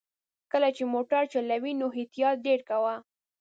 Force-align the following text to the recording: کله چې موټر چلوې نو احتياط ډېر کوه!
کله 0.51 0.69
چې 0.75 0.83
موټر 0.93 1.23
چلوې 1.33 1.71
نو 1.79 1.87
احتياط 1.97 2.37
ډېر 2.47 2.59
کوه! 2.69 2.95